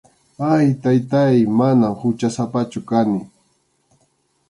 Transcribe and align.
Ay, 0.51 0.67
Taytáy, 0.83 1.35
manam 1.59 1.93
huchasapachu 1.99 2.79
kani. 2.89 3.19